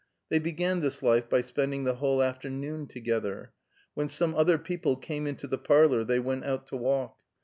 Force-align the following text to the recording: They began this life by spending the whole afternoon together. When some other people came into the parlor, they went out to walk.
They 0.29 0.39
began 0.39 0.79
this 0.79 1.03
life 1.03 1.29
by 1.29 1.41
spending 1.41 1.83
the 1.83 1.97
whole 1.97 2.23
afternoon 2.23 2.87
together. 2.87 3.51
When 3.93 4.07
some 4.07 4.33
other 4.33 4.57
people 4.57 4.95
came 4.95 5.27
into 5.27 5.45
the 5.45 5.59
parlor, 5.59 6.03
they 6.03 6.17
went 6.17 6.43
out 6.43 6.65
to 6.69 6.75
walk. 6.77 7.19